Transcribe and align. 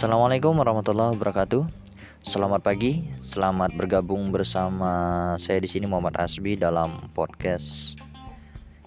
Assalamualaikum 0.00 0.56
warahmatullahi 0.56 1.12
wabarakatuh. 1.12 1.68
Selamat 2.24 2.64
pagi, 2.64 3.04
selamat 3.20 3.76
bergabung 3.76 4.32
bersama 4.32 4.88
saya 5.36 5.60
di 5.60 5.68
sini 5.68 5.84
Muhammad 5.84 6.16
Asbi 6.16 6.56
dalam 6.56 7.12
podcast 7.12 8.00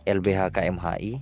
LBH 0.09 0.49
KMHI. 0.49 1.21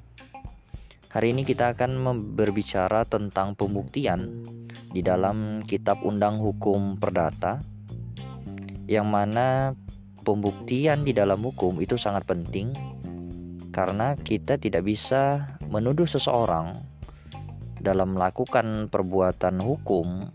Hari 1.11 1.27
ini 1.35 1.43
kita 1.43 1.75
akan 1.75 2.07
berbicara 2.39 3.03
tentang 3.03 3.51
pembuktian 3.59 4.47
di 4.95 5.03
dalam 5.03 5.59
Kitab 5.67 5.99
Undang 6.07 6.39
Hukum 6.39 6.95
Perdata 6.95 7.59
yang 8.87 9.11
mana 9.11 9.75
pembuktian 10.23 11.03
di 11.03 11.11
dalam 11.11 11.43
hukum 11.43 11.83
itu 11.83 11.99
sangat 11.99 12.23
penting 12.23 12.71
karena 13.75 14.15
kita 14.15 14.55
tidak 14.55 14.87
bisa 14.87 15.51
menuduh 15.67 16.07
seseorang 16.07 16.90
dalam 17.81 18.15
melakukan 18.15 18.87
perbuatan 18.87 19.57
hukum 19.59 20.29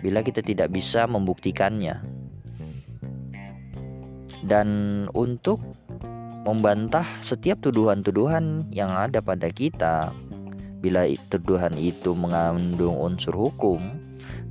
bila 0.00 0.24
kita 0.24 0.40
tidak 0.40 0.72
bisa 0.72 1.04
membuktikannya. 1.04 2.00
Dan 4.40 4.68
untuk 5.12 5.60
membantah 6.48 7.04
setiap 7.20 7.60
tuduhan-tuduhan 7.60 8.72
yang 8.72 8.88
ada 8.88 9.20
pada 9.20 9.52
kita, 9.52 10.10
bila 10.80 11.04
tuduhan 11.28 11.76
itu 11.76 12.16
mengandung 12.16 12.96
unsur 12.96 13.36
hukum 13.36 14.00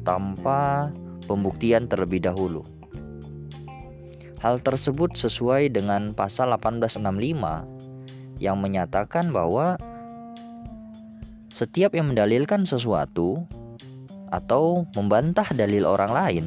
tanpa 0.05 0.93
pembuktian 1.25 1.89
terlebih 1.89 2.21
dahulu. 2.21 2.61
Hal 4.39 4.63
tersebut 4.63 5.19
sesuai 5.19 5.73
dengan 5.73 6.15
pasal 6.15 6.55
1865 6.55 8.39
yang 8.39 8.55
menyatakan 8.55 9.35
bahwa 9.35 9.75
setiap 11.59 11.91
yang 11.91 12.15
mendalilkan 12.15 12.63
sesuatu 12.63 13.43
atau 14.31 14.87
membantah 14.95 15.51
dalil 15.51 15.83
orang 15.83 16.15
lain 16.15 16.45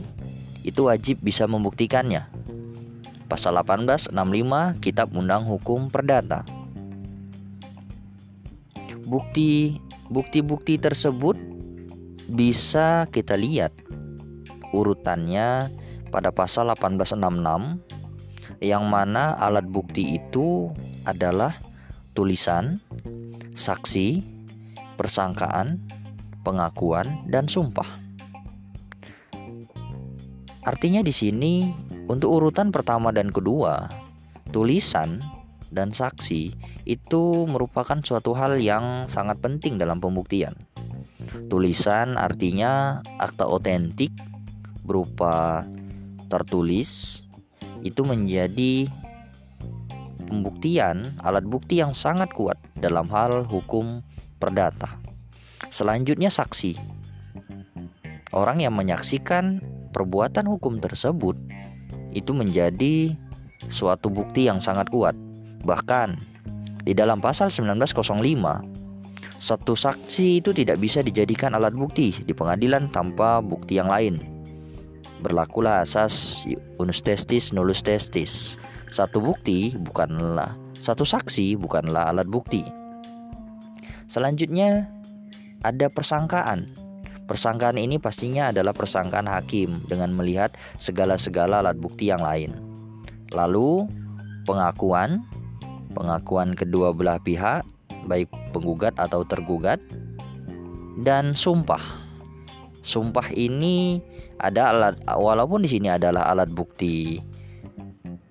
itu 0.64 0.88
wajib 0.88 1.20
bisa 1.20 1.44
membuktikannya. 1.44 2.24
Pasal 3.28 3.60
1865 3.60 4.08
Kitab 4.80 5.12
Undang 5.12 5.44
Hukum 5.44 5.92
Perdata. 5.92 6.48
Bukti 9.04 9.76
bukti-bukti 10.08 10.80
tersebut 10.80 11.36
bisa 12.32 13.04
kita 13.12 13.36
lihat 13.36 13.76
urutannya 14.72 15.68
pada 16.08 16.32
pasal 16.32 16.72
1866 16.72 18.64
yang 18.64 18.88
mana 18.88 19.36
alat 19.36 19.68
bukti 19.68 20.16
itu 20.16 20.72
adalah 21.04 21.52
tulisan, 22.16 22.80
saksi, 23.52 24.31
persangkaan, 24.96 25.80
pengakuan, 26.42 27.26
dan 27.30 27.46
sumpah. 27.46 27.86
Artinya 30.62 31.02
di 31.02 31.10
sini 31.10 31.54
untuk 32.06 32.38
urutan 32.38 32.70
pertama 32.70 33.10
dan 33.10 33.34
kedua, 33.34 33.90
tulisan 34.54 35.18
dan 35.72 35.90
saksi 35.90 36.54
itu 36.86 37.48
merupakan 37.48 37.98
suatu 38.04 38.36
hal 38.36 38.60
yang 38.60 39.08
sangat 39.10 39.40
penting 39.42 39.80
dalam 39.80 39.98
pembuktian. 39.98 40.54
Tulisan 41.48 42.20
artinya 42.20 43.00
akta 43.16 43.48
otentik 43.48 44.12
berupa 44.84 45.64
tertulis 46.28 47.22
itu 47.82 48.02
menjadi 48.06 48.86
pembuktian 50.28 51.16
alat 51.20 51.44
bukti 51.44 51.82
yang 51.82 51.96
sangat 51.96 52.30
kuat 52.32 52.56
dalam 52.78 53.10
hal 53.10 53.44
hukum 53.48 54.00
perdata. 54.42 54.98
Selanjutnya 55.70 56.34
saksi. 56.34 56.74
Orang 58.34 58.58
yang 58.58 58.74
menyaksikan 58.74 59.62
perbuatan 59.94 60.50
hukum 60.50 60.82
tersebut 60.82 61.38
itu 62.10 62.34
menjadi 62.34 63.14
suatu 63.70 64.10
bukti 64.10 64.50
yang 64.50 64.58
sangat 64.58 64.90
kuat. 64.90 65.14
Bahkan 65.62 66.18
di 66.82 66.92
dalam 66.98 67.22
pasal 67.22 67.54
1905 67.54 69.38
satu 69.38 69.74
saksi 69.78 70.42
itu 70.42 70.50
tidak 70.50 70.82
bisa 70.82 71.02
dijadikan 71.06 71.54
alat 71.54 71.74
bukti 71.74 72.10
di 72.26 72.34
pengadilan 72.34 72.90
tanpa 72.90 73.38
bukti 73.38 73.78
yang 73.78 73.86
lain. 73.86 74.18
Berlakulah 75.22 75.86
asas 75.86 76.42
unus 76.82 76.98
testis 77.06 77.54
nullus 77.54 77.86
testis. 77.86 78.58
Satu 78.90 79.22
bukti 79.22 79.70
bukanlah 79.78 80.58
satu 80.82 81.06
saksi 81.06 81.54
bukanlah 81.54 82.10
alat 82.10 82.26
bukti. 82.26 82.81
Selanjutnya 84.12 84.92
ada 85.64 85.88
persangkaan. 85.88 86.68
Persangkaan 87.24 87.80
ini 87.80 87.96
pastinya 87.96 88.52
adalah 88.52 88.76
persangkaan 88.76 89.24
hakim 89.24 89.80
dengan 89.88 90.12
melihat 90.12 90.52
segala-segala 90.76 91.64
alat 91.64 91.80
bukti 91.80 92.12
yang 92.12 92.20
lain. 92.20 92.52
Lalu 93.32 93.88
pengakuan, 94.44 95.24
pengakuan 95.96 96.52
kedua 96.52 96.92
belah 96.92 97.16
pihak, 97.24 97.64
baik 98.04 98.28
penggugat 98.52 98.92
atau 99.00 99.24
tergugat, 99.24 99.80
dan 101.00 101.32
sumpah. 101.32 101.80
Sumpah 102.84 103.32
ini 103.32 104.04
ada 104.36 104.76
alat, 104.76 105.00
walaupun 105.08 105.64
di 105.64 105.72
sini 105.72 105.88
adalah 105.88 106.28
alat 106.28 106.52
bukti, 106.52 107.16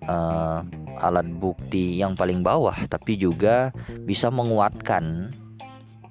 uh, 0.05 0.61
alat 1.01 1.25
bukti 1.41 1.97
yang 1.97 2.13
paling 2.13 2.45
bawah, 2.45 2.75
tapi 2.85 3.17
juga 3.17 3.73
bisa 4.05 4.29
menguatkan 4.29 5.33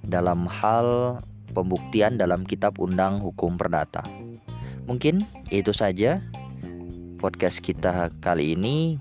dalam 0.07 0.49
hal 0.49 1.21
pembuktian 1.53 2.17
dalam 2.17 2.47
Kitab 2.47 2.79
Undang 2.79 3.21
Hukum 3.21 3.59
Perdata. 3.59 4.03
Mungkin 4.87 5.23
itu 5.53 5.71
saja 5.75 6.23
podcast 7.21 7.61
kita 7.61 8.11
kali 8.25 8.57
ini. 8.57 8.99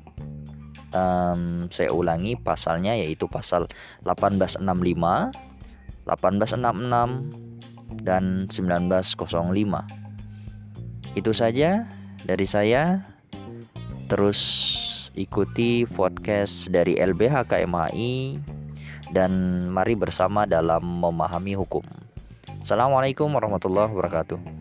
Um, 0.90 1.70
saya 1.70 1.94
ulangi 1.94 2.34
pasalnya 2.34 2.98
yaitu 2.98 3.30
pasal 3.30 3.70
1865, 4.10 4.66
1866 6.10 8.02
dan 8.02 8.50
1905. 8.50 8.90
Itu 11.14 11.32
saja 11.34 11.86
dari 12.26 12.46
saya. 12.50 13.06
Terus 14.10 14.42
ikuti 15.14 15.86
podcast 15.86 16.74
dari 16.74 16.98
LBH 16.98 17.46
KMHI 17.46 18.42
dan 19.10 19.64
mari 19.70 19.98
bersama 19.98 20.46
dalam 20.46 20.82
memahami 20.82 21.58
hukum. 21.58 21.82
Assalamualaikum 22.60 23.32
warahmatullahi 23.32 23.90
wabarakatuh. 23.94 24.59